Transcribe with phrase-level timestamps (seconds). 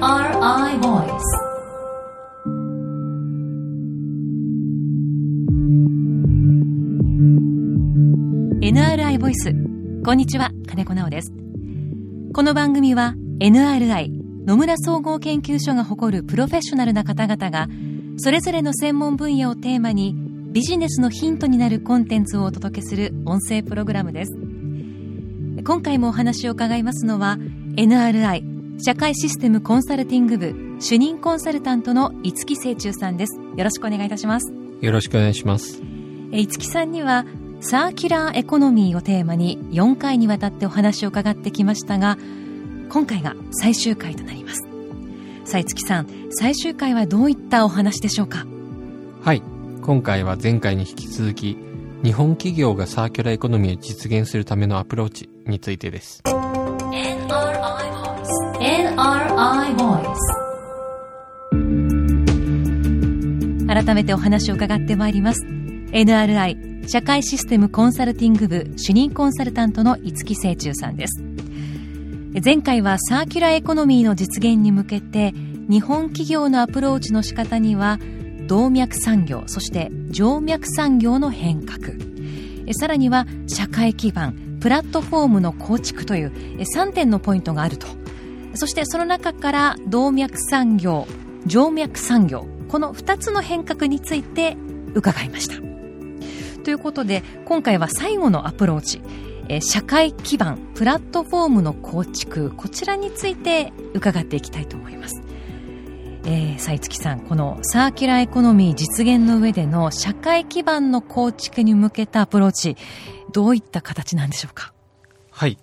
[0.00, 1.18] NRI Voice.
[8.60, 9.52] NRI ボイス
[10.04, 11.32] こんにちは金子直です。
[12.32, 14.10] この番組は NRI
[14.46, 17.66] 野村総合研究所が誇るプロフェッショナルな方々が
[18.18, 20.14] それぞれの専門分野をテーマに
[20.52, 24.32] ビジネスのヒントになるコンテンツをお届けする音声プログラムです。
[25.64, 27.36] 今回もお話を伺いますのは
[27.74, 33.36] NRI 社会システムコンサルティング部主任コンサルタントの五木清中さんです。
[33.56, 34.52] よろしくお願いいたします。
[34.80, 35.82] よろしくお願いします。
[36.30, 37.24] 五木さんには
[37.60, 42.16] サーキュラーエコノミーをテーマに4回にわたってお話を伺ってきましたが
[42.88, 44.62] 今回が最終回となります。
[45.44, 48.46] さあ五木さん最終回はどういったお話でしょうか？
[49.22, 49.42] はい。
[49.82, 51.56] 今回は前回に引き続き
[52.04, 56.22] 日本企業がサーキュラーエコノミーを実現するためのアプローチについてです
[58.98, 60.16] NRI Voice
[63.68, 65.46] 改めてお話を伺ってまいります。
[65.46, 71.22] NRI 社会システムコンサルティング部主任コンサルタントの五木清中さんです。
[72.44, 75.32] 前回はサーキュラーエコノミーの実現に向けて
[75.70, 78.00] 日本企業のアプローチの仕方には
[78.48, 81.78] 動脈産業そして静脈産業の変革。
[82.72, 86.32] さらには社会基盤プラットフォームの構築という
[86.76, 88.07] 3点のポイントがあると。
[88.58, 91.06] そしてその中から動脈産業
[91.46, 94.56] 静脈産業この2つの変革について
[94.94, 95.54] 伺いました。
[96.64, 99.00] ということで今回は最後のアプローチ
[99.48, 105.22] え社会基盤プラットフォームの構築こちらについて伺っていきたいと思います。
[106.24, 112.76] えー、さ、五木さんこのサーキュラーエコノミー実現の上での社会基盤の構築に向けたアプローチ
[113.32, 114.74] どういった形なんでしょうか？
[115.30, 115.58] はい。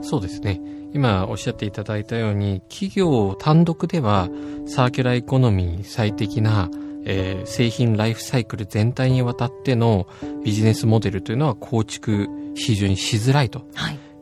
[0.00, 0.77] そうですね。
[0.92, 4.28] 今おっしゃっていただいたように企業単独では
[4.66, 6.70] サーキュラーエコノミーに最適な、
[7.04, 10.06] えー、製品ライフサイクル全体にわたっての
[10.44, 13.66] ビジネスモデルというのは構築非常にしづらいと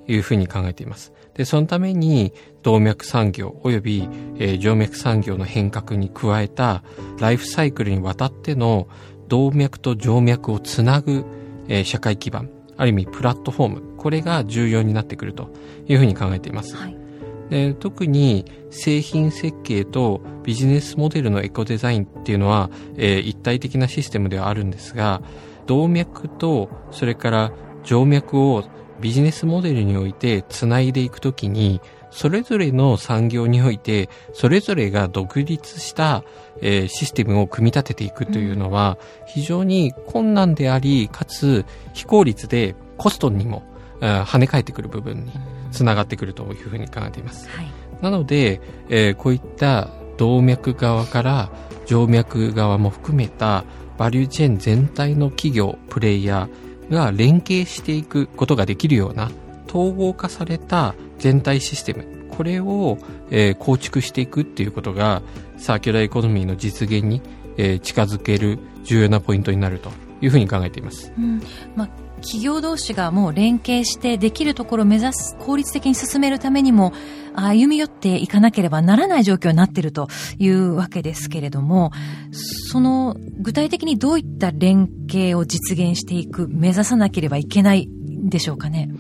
[0.07, 1.13] いうふうに考えています。
[1.35, 2.33] で、そのために
[2.63, 4.09] 動脈産業及び、
[4.39, 6.83] えー、静脈産業の変革に加えた
[7.19, 8.89] ライフサイクルにわたっての
[9.29, 11.25] 動脈と静脈をつなぐ、
[11.69, 15.51] えー、社会基盤、ある意味プラットフォーム、これが重要になってくると
[15.87, 16.77] いうふうに考えています。
[16.77, 16.97] はい、
[17.51, 25.23] で特に製品設計とビジネスモデルのエコデザインっていうのは、えー、一体的なシステムではあるんですが、
[25.67, 27.53] 動脈とそれから
[27.85, 28.65] 静脈を
[29.01, 31.81] ビジネスモデルにおいてつないでいくときに、
[32.17, 36.25] それぞれの産業において、それぞれが独立した、
[36.63, 38.97] えー、システムを組み立てていくというのは、
[39.27, 43.65] 非常に困難であり、かつ非効率でコストにも、
[44.01, 45.33] 跳ね返ってくる部分に
[45.73, 47.51] つながってくるというふうに考えています。
[47.51, 47.67] はい、
[48.01, 51.51] なので、えー、こういった動脈側から
[51.85, 53.65] 静脈側も含めた
[53.99, 59.31] バリューチェーン全体の企業、プレイヤー、が連携していくことができるような
[59.69, 62.99] 統合化された全体システムこれを、
[63.31, 65.23] えー、構築していくっていうことが
[65.57, 67.23] サーキュラーエコノミーの実現に、
[67.57, 69.91] えー、近づける重要なポイントになると
[70.21, 71.13] いうふうに考えています。
[71.19, 71.43] うん
[71.75, 71.89] まあ
[72.23, 76.93] 企業同士がもう連携してできるところを目指す効率的に進めるためにも
[77.35, 81.93] 歩み寄っていかなければならない状況になっているというわけですけれども
[82.71, 87.89] その具体的にどういった連携を実現していく目指さなければいけない
[88.29, 88.91] でしょうかね？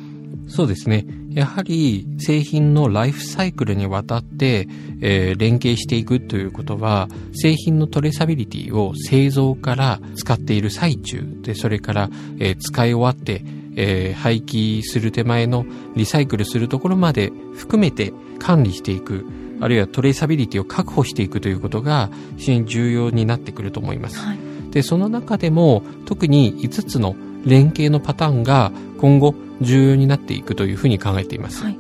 [0.49, 1.05] そうですね。
[1.31, 4.69] やはり製品のライフサイクルにわたって、
[5.01, 13.43] えー、連携していくということは、製品のトレーサビリティを製造から使っている最中で、それから、えー、使い終わって、
[13.77, 19.27] えー、廃棄する手前のリサイクルするところまで含めて管理していく、
[19.61, 24.19] あるいはトレーサビリティを確保していくということが非常に重要になってくると思います。
[24.19, 24.39] はい、
[24.71, 27.15] で、その中でも特に5つの
[27.47, 31.63] 連携のパターンが今後重要になっていくというふうに考えています。
[31.63, 31.79] はい、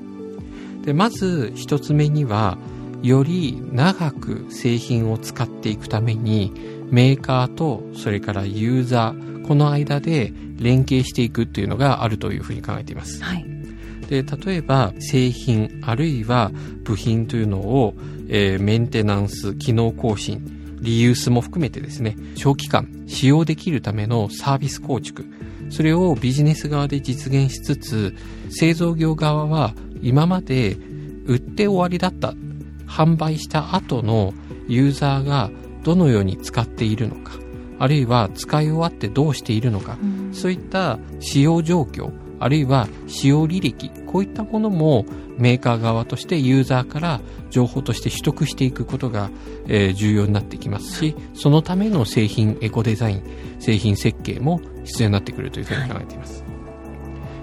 [0.84, 2.57] でまず一つ目には
[3.03, 6.53] より長く製品を使っていくために
[6.91, 13.22] メーカーとそれからユーザーこの間で連携していくっていうのがあるというふうに考えています。
[13.22, 13.45] はい、
[14.09, 16.51] で例えば製品あるいは
[16.84, 17.95] 部品というのを、
[18.28, 25.24] えー、メンテナンス機能更新リユースも含めてですね長期間使用できるためのサービス構築
[25.71, 28.15] それをビジネス側で実現しつつ、
[28.51, 30.77] 製造業側は今まで
[31.27, 32.34] 売って終わりだった、
[32.86, 34.33] 販売した後の
[34.68, 35.51] ユーザーが
[35.83, 37.33] どのように使っているのか、
[37.78, 45.04] あるいは使い終わってどうしているのか、うん、そういった使用状況、あるいは使用履歴、こういったものも
[45.38, 49.30] メーカー側としてユーザーから情報として取得していくことが、
[49.66, 53.22] えー、重要になってきますし、そのための製品エコデザイン、
[53.59, 56.44] 製品設計も必要になってくるというふうに考えています。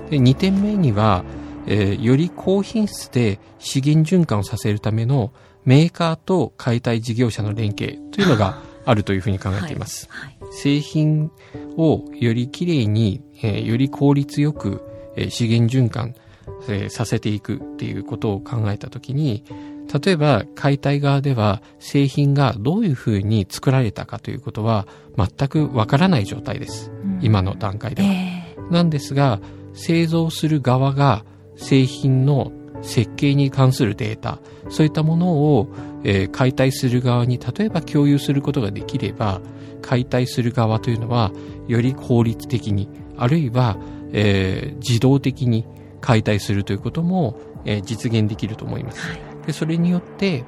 [0.10, 1.24] で2点目には、
[1.66, 5.32] えー、より高品質で資源循環をさせるための
[5.66, 10.08] メーカーと解体事業者の連携というのがあるというふうに考えています。
[10.10, 11.32] はいはい、製品
[11.78, 14.84] をよりきれいに、えー、より効率よく、
[15.16, 16.16] えー、資源循環、
[16.70, 19.44] えー、させていくっていうことを考えたときに、
[20.04, 26.92] 例えば解体側では製品がどういうふうに作られたかということは全くわからない状態です。
[27.04, 28.10] うん、今の段階では。
[28.10, 29.42] えー、なんですが、
[29.74, 31.26] 製造する側が
[31.56, 32.52] 製品の
[32.82, 34.40] 設計に関するデータ、
[34.70, 35.68] そういったものを、
[36.04, 39.42] えー、解体する側に例えば共有することができれば、
[39.84, 41.32] 解体する側というのは、
[41.68, 43.78] より効率的に、あるいは、
[44.14, 45.68] えー、自動的に
[46.02, 49.02] 解体するということも、えー、実現できると思います。
[49.46, 50.46] でそれによって、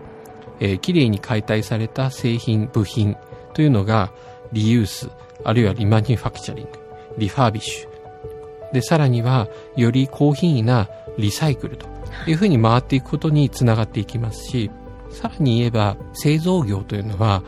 [0.59, 3.17] えー、きれいに解体された製品、部品
[3.53, 4.11] というのが、
[4.53, 5.09] リユース、
[5.43, 6.71] あるいはリマニュファクチャリング、
[7.17, 8.73] リファービッシュ。
[8.73, 11.87] で、さらには、より高品位なリサイクルと
[12.27, 14.71] いうふうに回っていくことにつながっていきますし、
[15.15, 17.43] さらに言えば製造業というのは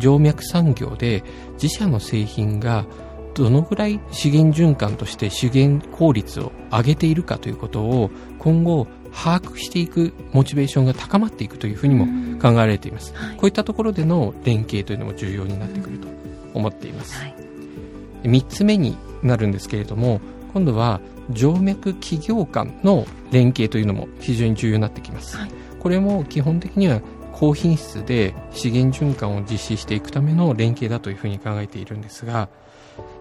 [0.00, 1.22] 静脈産業で
[1.54, 2.84] 自社の製品が
[3.34, 12.06] どのぐらい資源循環として資源効率を上げているかということを今後把握していくモチベーションが高まっていくというふうにも
[12.40, 16.08] 考えられています、はい、こういったところでの連携というのも重要になってくると
[16.54, 17.34] 思っています、はい、
[18.24, 20.20] 3つ目になるんですけれども
[20.52, 21.00] 今度は
[21.34, 27.00] 静脈企業間の連携というのも非常に重要になってきます、はい、これも基本的には
[27.42, 32.48] 高品質で資源循環を実施していくための連携だというふうに考えているんですが、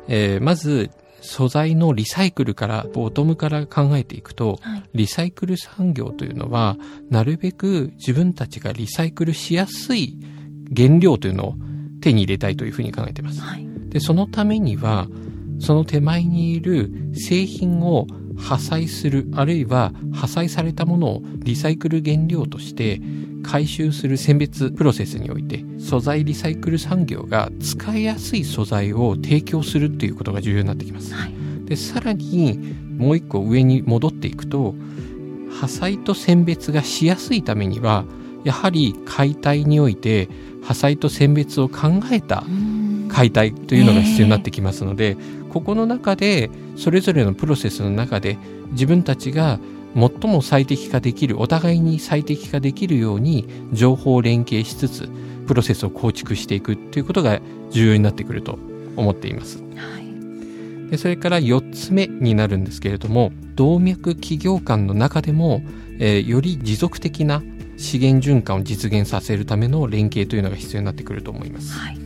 [0.08, 0.92] えー、まず
[1.22, 6.78] 素材のリサイクルからボトムから考えていくと、はい、リサイクル産業というのは
[7.10, 10.20] なるべく自分たちがリサイクルしやすい
[10.78, 11.56] 原料というのを
[12.00, 15.08] 手に入れたいというふうに考えています、はい、でそのためには
[15.60, 18.06] その手前にいる製品を
[18.38, 23.02] 破砕する、あるいは破砕されたものをリサイクル原料として
[23.44, 31.14] 回収する選別プロセスにおいて、素材リサイクル産業が使いやすい素材を提供するっていうことが重要になってきます。
[31.14, 31.34] はい、
[31.66, 32.60] で、さらに
[32.98, 34.76] もう一個上に戻っていくと、
[35.50, 38.06] 破砕と選別がしやすいためには、
[38.44, 40.30] やはり解体において
[40.64, 42.44] 破砕と選別を考えた
[43.10, 45.18] 解体というのが必要になってきますので、
[45.52, 48.38] ここの中でそれぞれのプロセスの中で
[48.72, 49.60] 自分たちが
[49.96, 55.10] 最も最適化できるお互いに最適化できるように情報を連携しつつ
[55.48, 58.58] プロセスを構築していくということが重要になってくると
[58.96, 59.62] 思っています。
[59.62, 65.62] はい、でそれから4つ目になるんですけれども動脈企業間の中でも、
[66.00, 67.44] えー、より持続的な
[67.76, 71.74] 資源循環を実現させるための連携というのが必要になってくると思います。
[71.74, 71.98] はい、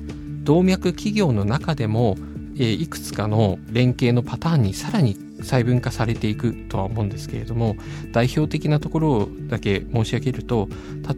[0.44, 2.18] 動脈企業の中でも
[2.57, 7.75] えいくつかの連携のパターンにさらに細分化されていくとは思うんですけれども
[8.12, 10.69] 代表的なところだけ申し上げると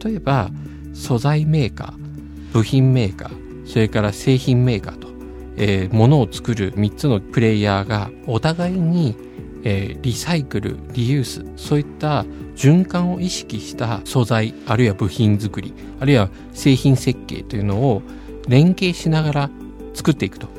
[0.03, 0.49] 例えば
[0.93, 5.09] 素材メーカー部品メーカーそれから製品メーカーと、
[5.57, 9.15] えー、物を作る3つのプレイヤーがお互いに、
[9.63, 12.25] えー、リサイクルリユースそういった
[12.55, 18.01] 循環を意識した素材あるいは部品作りあるいは製品設計というのを
[18.47, 19.49] 連携しながら
[19.93, 20.56] 作っていくと。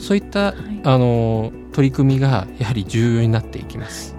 [0.00, 0.54] そういった、はい、
[0.84, 4.16] あの取り組みがやはり重要になっていきます。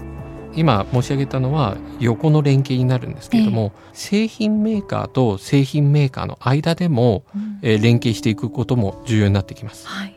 [0.53, 9.88] 今申し上げたのは横の連携になるんですけれども、えー、製品メーカーと製品メーカーの間でも、うん、えー、連携していくことも重要になってきます。
[9.88, 10.15] はい、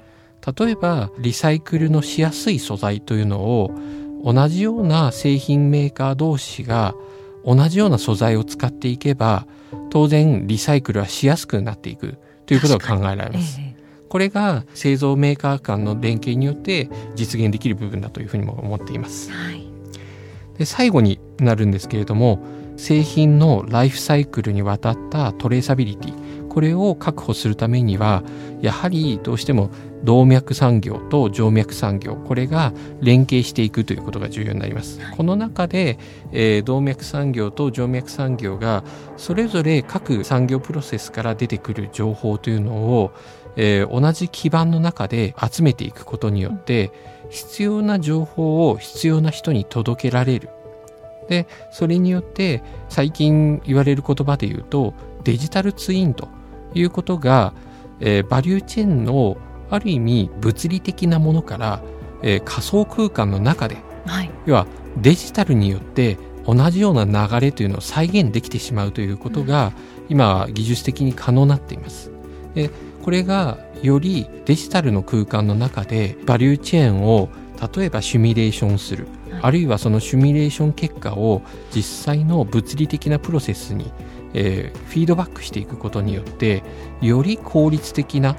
[0.59, 3.71] 例えばリサイクルのしやすい素材というのを
[4.25, 6.95] 同じような製品メーカー同士が
[7.45, 9.47] 同じような素材を使っていけば
[9.91, 13.61] 当然リサイクルはしやすくなっていくということが考えられます。
[13.61, 13.74] えー
[14.15, 19.33] これが製造メーカー間の連携によって実現できる部分だというふうにも思っています。
[19.33, 19.67] はい、
[20.57, 22.39] で最後になるんですけれども
[22.77, 28.23] 製品のライフサイクルにわたったトレーサビリティこれを確保するためには
[28.61, 29.71] やはりどうしても
[30.05, 35.01] 動脈産業と静脈産業これが連携していくということが重要になります。
[35.17, 35.99] この中で、
[36.31, 38.85] えー、動脈産業と静脈産業が
[39.17, 43.11] それぞれ各産業プロセスから出てくる情報というのを
[43.57, 46.93] えー、同じ基盤の中で集めていくことによって
[47.31, 50.49] 必要な情報を必要な人に届けられる。
[51.29, 54.95] で、それによって最近言われる言葉で言うと
[55.25, 56.29] デジタルツインと
[56.75, 57.55] いうことが、
[58.01, 59.37] えー、バリューチェーンの
[59.71, 61.81] ある意味物理的なものから、
[62.23, 69.73] えー、仮想空間の中ではい、要はデジタルによって同じような流れというのを再現できてしまうということが、
[70.09, 72.11] 今技術的に可能になっています。
[72.55, 72.71] で
[73.05, 77.29] これがよりデジタルの空間の中でバリューチェーンを
[77.77, 83.93] 例えばシミュレーションする、はい、あるいはそのシミュレーション結果を実際の物理的なプロセスに、
[84.33, 86.63] えー、フィードバックしていくことによって
[87.03, 88.37] より効率的な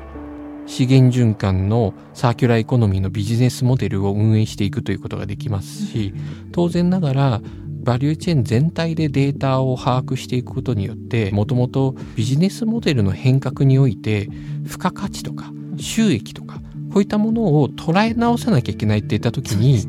[0.66, 6.12] 資源循環のサーキュラーエコノミーのビジネスモデルを運営していくということができますし
[6.52, 7.42] 当然ながら
[7.86, 14.28] バリューチェーン全体でデータを把握していくことによってもともとビジネスモデルの変革において
[14.64, 16.56] 付加価値とか収益とか
[16.92, 19.86] こういったものを捉え直さなきゃいけないって言った時に、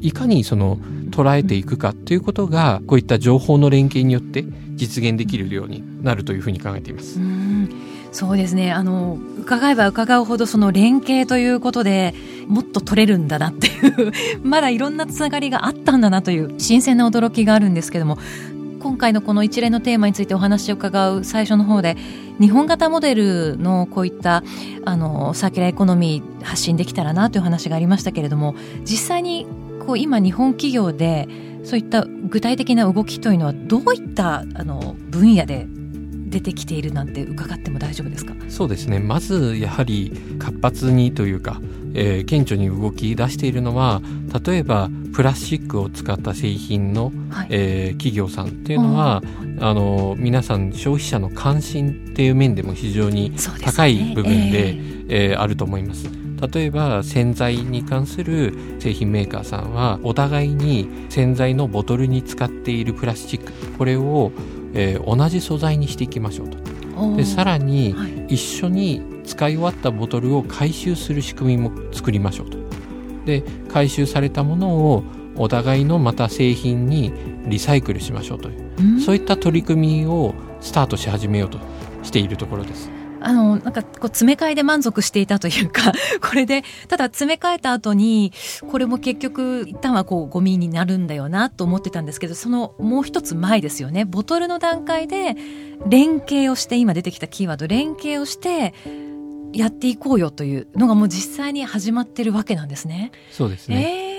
[0.00, 0.76] いかにその
[1.10, 4.44] 捉えていくかということがこういった情報の連携によって
[4.76, 7.18] 実現できるようになるというふうに考えています。
[8.14, 8.72] そうですね。
[8.72, 12.14] あの伺えば伺うほどその連携ということで
[12.46, 14.12] もっと取れるんだなっていう
[14.46, 18.16] まだいろんなつながりがあったんだなという新鮮な驚きがあるんですけども
[18.78, 21.96] 今回のこの一連のテーマについてお話を伺う最初の方で
[22.40, 24.44] 日本型モデルのこういった
[24.84, 28.54] あのサーキュラーエコノミー発信できたらなという話がありましたけれども
[28.84, 29.48] 実際に
[29.84, 31.28] こう今日本企業で
[31.64, 35.66] そういった具体的な動きというのはどういったあの分野で
[36.26, 38.34] 出てきているなんて伺っても大丈夫ですか？
[38.48, 38.98] そうですね。
[38.98, 41.60] まずやはり活発にというか、
[41.94, 44.00] えー、顕著に動き出しているのは
[44.44, 49.22] 例えばプラスチックを使った製品の、はい、えー、企業さんっていうのは
[49.60, 54.72] あの皆さん消費者の関心っていう面でも非常に高い部分で、ねえ。
[54.72, 56.08] ー、えー、あると思います。
[56.52, 64.32] 例えば洗剤に関する製品メーカーさんはお互いに洗剤のボトルに使っているプラスチックこれを、
[64.74, 66.58] えー、同じ素材にしていきましょうと。
[67.16, 67.94] でさらに、
[68.28, 72.58] 一緒に使い終わったボトルを回収する仕組みも作りましょうと。
[73.24, 75.02] で回収されたものを
[75.36, 77.12] お互いのまた製品に
[77.46, 78.52] リサイクルしましょうとい
[78.96, 81.58] う、そういった取り組みをスタートし始めようと
[82.02, 82.90] しているところです。
[83.24, 88.32] あの、なんか、こう、詰め替えで満足していたというか、 これで、ただ詰め替えた後に、
[88.70, 94.04] これも結局、一旦はこう、ゴミになるんだよな、と思ってたんですけど、そのもう一つ前ですよね。
[94.04, 95.36] ボトルの段階で、
[95.88, 98.74] 連携をして、今出てきたキーワード、連携をして、
[99.54, 103.12] やっていこうよというのがもう実際に始まってるわけなんですね。
[103.30, 104.08] そうですね。
[104.08, 104.13] えー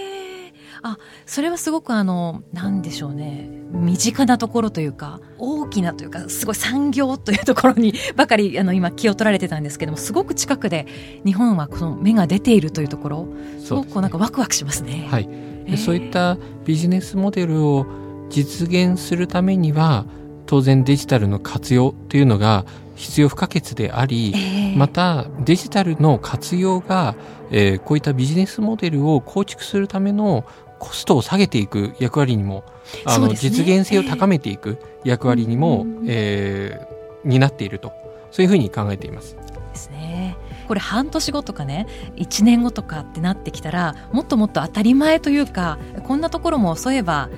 [0.87, 3.49] あそれはすごくあのなんでしょうね。
[3.71, 10.85] 身近なところというか大きなというかすごい産業というところに ばかりあの今気を取られてたんですけどもすごく近くで
[11.25, 13.27] 日本はこの芽が出ているというところ
[13.59, 15.07] すごくなんかワクワクしますね。
[15.09, 15.27] はい、
[15.65, 17.87] えー、そういったビジネスモデルを
[18.29, 20.05] 実現するためには
[20.45, 22.63] 当然デジタルの活用というのが
[22.95, 27.15] 必要不可欠であり、えー、またデジタルの活用が、
[27.51, 30.45] えー、こういったビジネスモデルを構築するための
[30.79, 32.63] コストを下げていく役割にも
[33.05, 37.93] あの、ね、実現性を高めていく役割にも、えー、えー、担っていると
[38.31, 39.35] そういうふうに考えています。
[39.75, 40.37] ですね。
[40.67, 47.29] これ半年後とかね1年後とかってなってきたらもっともっと当たり前というかこんなところもそういえば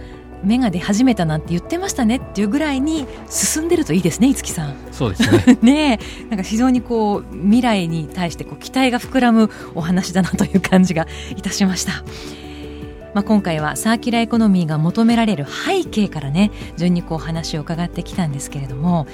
[0.43, 4.75] 芽が出始めたなんて言ってましたねっていうぐらいに進んでるといいですね、五木さん。
[4.91, 5.57] そうですね。
[5.63, 12.03] ねなんか非常にこう未来に対してこう期待が膨らむお話だなという感じがいたしました。
[13.17, 19.07] まあ、今回はサーキュラーエコノミーが求められる背景からね順にこう話を伺ってきたんですけれども、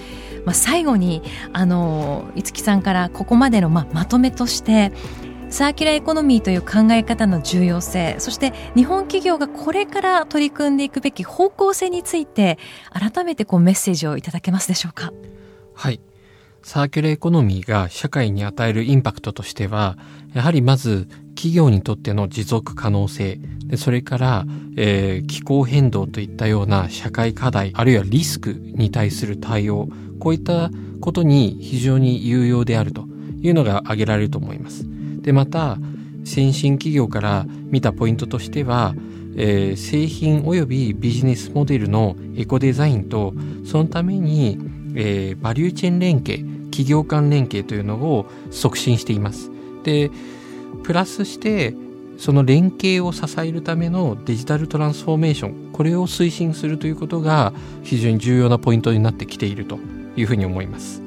[0.44, 1.22] まあ、最後に
[1.54, 4.92] あの五木さんからここまでのまあまとめとして
[5.50, 12.60] サーキュラーエコノミーという考え方の重要性そして日本企業がこれから取り組んでいくべき方向性について
[12.92, 15.14] 改めてこうメッセージをいただけますでしょうか？
[15.76, 16.02] はい
[16.62, 19.98] サーキュラーエコノミーが社会に与えるインパクトとしては、
[20.34, 21.10] やはりまず
[21.44, 24.46] 企業にとっての持続可能性、でそれから、
[24.78, 29.90] えー、気候変動といったような社会課題、あるいはリスクに対する対応、
[30.22, 30.72] こういった
[31.02, 33.08] ことに非常に有用であると
[33.42, 34.86] いうのが挙げられると思います。
[35.22, 35.80] で、また、
[36.24, 38.96] 先進企業から見たポイントとしては、
[39.36, 43.34] えー、製品及びビジネスモデルのエコデザインと、
[43.66, 44.58] そのために、
[44.96, 49.52] えー、バリューチェーン連携、企業間連携というのを促進しています。
[49.84, 50.10] で、
[50.84, 51.76] プラスして、
[52.18, 59.80] その連携を支えるためのデジタルトランスフォーメーション、これを推進するということが非常に重要なポイントになってきていると
[60.16, 61.02] いうふうに思います。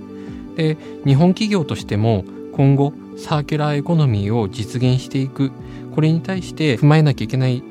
[0.56, 5.52] で、日本企業としても今後サーキュラーエコノミーを実現していく、
[5.94, 7.62] これに対して踏まえなきゃいけない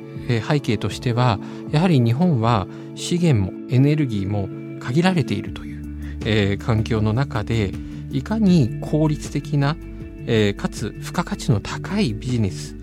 [0.48, 1.40] 背景としては、
[1.72, 4.48] やはり日本は資源もエネルギーも
[4.80, 5.76] 限られているという
[6.26, 7.72] えー、環境の中で
[8.12, 9.78] いかに効率的な、
[10.28, 12.76] えー、かつ付加価値の高いビジネス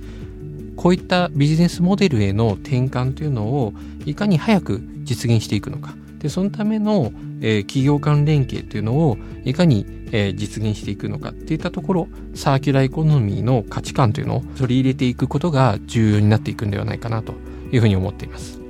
[0.76, 3.72] こういったビジネスモデルへの転換というのを
[4.04, 5.94] いかに早く実現していくのか。
[6.18, 17.34] で、そのための、えー、企業間連携というのをいかに、えー、実現していくのかっていったところ、サーキュラーエコノミーの価値観というのを取り入れていくことが重要になっていくんではないかなと
[17.72, 18.60] いうふうに思っています。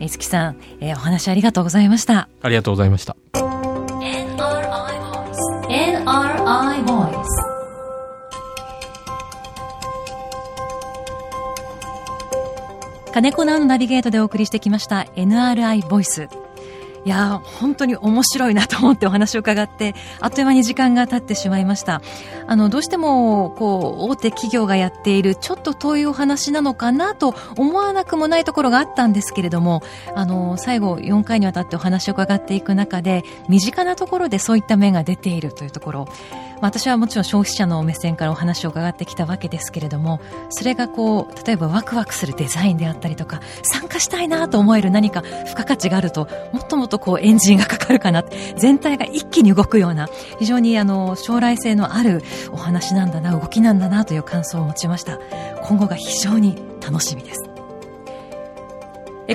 [0.00, 2.28] えつきさん、えー、お話ありがとうございました。
[2.42, 3.16] ありがとうございました。
[5.68, 6.84] NRI
[13.12, 16.28] 金子直のナビゲートでお送りしてきました NRI ボイス。
[17.04, 22.00] いや本当に面白いなと思ってお話を伺ってあっという間に時間が経ってしまいました
[22.46, 29.82] あのどうしてもこう大手企業がやっているちょっと遠いお話なのかなと思わなくもないところがあったんですけれども
[30.14, 36.08] あの最後4回にわたってお話を伺っていく中で身近なところでそういった面が出ているというところ
[36.62, 48.24] 私はもちろん消費者の目線からお話を伺ってきたわけですけれどもそれがこう例えばワクワクするデザインであったりとか参加したいなと思える何か付加価値があるともっともっとこうエンジンがかかるかな
[48.56, 55.18] 全体が一気に動くような非常にあの将来性のあるお話なんだな動きなんだなという感想を持ちました。
[55.64, 57.40] 今後が非常に楽しみです。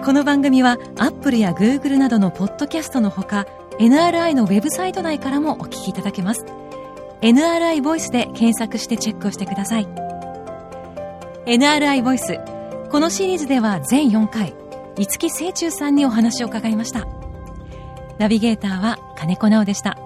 [0.04, 3.48] この番組はアップルやグーグルなどのポッドキャストのほか
[3.80, 6.46] NRI のウェブサイト内からもお聞きいただけます。
[7.22, 9.88] NRI ボイスで検索してチェックをしてください。
[11.46, 12.40] NRI ボイス
[12.92, 14.54] このシリーズでは全4回
[14.98, 17.08] 五木清中さんにお話を伺いました。
[18.18, 19.98] ナビゲーターは金子直でした。